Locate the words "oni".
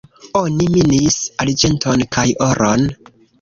0.39-0.67